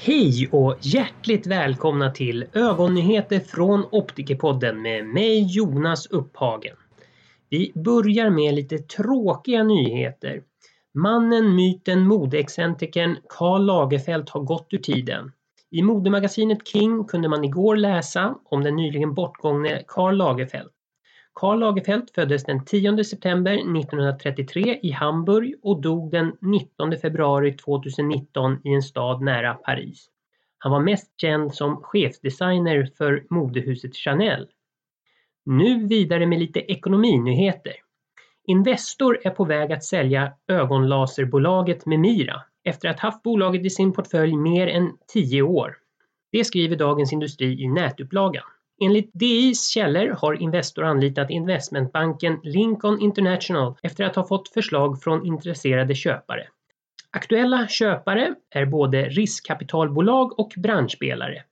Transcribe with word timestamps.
Hej 0.00 0.48
och 0.52 0.76
hjärtligt 0.80 1.46
välkomna 1.46 2.10
till 2.10 2.44
ögonnyheter 2.52 3.40
från 3.40 3.84
Optikerpodden 3.90 4.82
med 4.82 5.06
mig 5.06 5.46
Jonas 5.56 6.06
Upphagen. 6.06 6.76
Vi 7.48 7.72
börjar 7.74 8.30
med 8.30 8.54
lite 8.54 8.78
tråkiga 8.78 9.62
nyheter. 9.62 10.42
Mannen, 10.94 11.54
myten, 11.54 12.06
modeexcentrikern 12.06 13.16
Karl 13.28 13.64
Lagerfeld 13.64 14.30
har 14.30 14.40
gått 14.40 14.66
ur 14.70 14.78
tiden. 14.78 15.32
I 15.70 15.82
modemagasinet 15.82 16.68
King 16.68 17.04
kunde 17.04 17.28
man 17.28 17.44
igår 17.44 17.76
läsa 17.76 18.34
om 18.44 18.62
den 18.62 18.76
nyligen 18.76 19.14
bortgångne 19.14 19.84
Karl 19.86 20.16
Lagerfeld. 20.16 20.70
Karl 21.38 21.58
Lagerfeld 21.58 22.10
föddes 22.14 22.44
den 22.44 22.64
10 22.64 23.04
september 23.04 23.52
1933 23.52 24.78
i 24.82 24.90
Hamburg 24.90 25.54
och 25.62 25.80
dog 25.80 26.10
den 26.10 26.36
19 26.40 26.96
februari 26.96 27.52
2019 27.56 28.60
i 28.64 28.74
en 28.74 28.82
stad 28.82 29.22
nära 29.22 29.54
Paris. 29.54 30.06
Han 30.58 30.72
var 30.72 30.80
mest 30.80 31.20
känd 31.20 31.54
som 31.54 31.76
chefsdesigner 31.82 32.90
för 32.98 33.24
modehuset 33.30 33.96
Chanel. 33.96 34.48
Nu 35.44 35.86
vidare 35.86 36.26
med 36.26 36.38
lite 36.38 36.60
ekonominyheter. 36.60 37.74
Investor 38.46 39.18
är 39.24 39.30
på 39.30 39.44
väg 39.44 39.72
att 39.72 39.84
sälja 39.84 40.32
ögonlaserbolaget 40.48 41.86
Memira 41.86 42.42
efter 42.64 42.88
att 42.88 43.00
haft 43.00 43.22
bolaget 43.22 43.64
i 43.64 43.70
sin 43.70 43.92
portfölj 43.92 44.36
mer 44.36 44.66
än 44.66 44.92
10 45.12 45.42
år. 45.42 45.76
Det 46.32 46.44
skriver 46.44 46.76
Dagens 46.76 47.12
Industri 47.12 47.62
i 47.62 47.68
nätupplagan. 47.68 48.44
Enligt 48.80 49.10
DIs 49.14 49.68
källor 49.68 50.08
har 50.08 50.42
Investor 50.42 50.84
anlitat 50.84 51.30
investmentbanken 51.30 52.40
Lincoln 52.42 53.00
International 53.00 53.76
efter 53.82 54.04
att 54.04 54.16
ha 54.16 54.28
fått 54.28 54.48
förslag 54.48 55.02
från 55.02 55.26
intresserade 55.26 55.94
köpare. 55.94 56.48
Aktuella 57.10 57.68
köpare 57.68 58.34
är 58.50 58.66
både 58.66 59.08
riskkapitalbolag 59.08 60.38
och 60.38 60.52
branschspelare. 60.56 61.42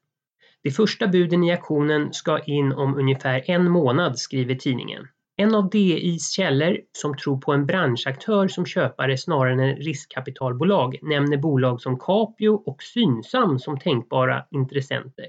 De 0.62 0.70
första 0.70 1.06
buden 1.06 1.44
i 1.44 1.52
aktionen 1.52 2.12
ska 2.12 2.38
in 2.38 2.72
om 2.72 2.98
ungefär 2.98 3.50
en 3.50 3.70
månad, 3.70 4.18
skriver 4.18 4.54
tidningen. 4.54 5.08
En 5.36 5.54
av 5.54 5.70
DIs 5.70 6.30
källor 6.30 6.78
som 6.92 7.16
tror 7.16 7.40
på 7.40 7.52
en 7.52 7.66
branschaktör 7.66 8.48
som 8.48 8.66
köpare 8.66 9.18
snarare 9.18 9.52
än 9.52 9.76
riskkapitalbolag 9.76 10.98
nämner 11.02 11.36
bolag 11.36 11.80
som 11.80 11.98
Capio 11.98 12.48
och 12.48 12.82
Synsam 12.82 13.58
som 13.58 13.78
tänkbara 13.78 14.46
intressenter. 14.50 15.26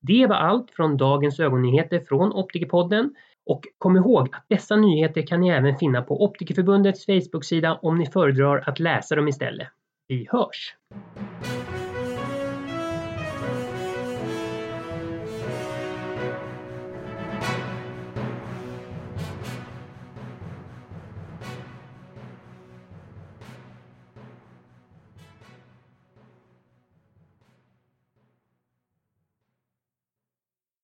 Det 0.00 0.26
var 0.26 0.36
allt 0.36 0.70
från 0.70 0.96
dagens 0.96 1.40
ögonnyheter 1.40 2.00
från 2.00 2.32
Optikerpodden 2.32 3.14
och 3.46 3.64
kom 3.78 3.96
ihåg 3.96 4.28
att 4.32 4.44
dessa 4.48 4.76
nyheter 4.76 5.26
kan 5.26 5.40
ni 5.40 5.48
även 5.48 5.76
finna 5.76 6.02
på 6.02 6.24
Optikerförbundets 6.24 7.06
Facebook-sida 7.06 7.78
om 7.82 7.98
ni 7.98 8.06
föredrar 8.06 8.64
att 8.66 8.78
läsa 8.78 9.16
dem 9.16 9.28
istället. 9.28 9.68
Vi 10.08 10.26
hörs! 10.30 10.74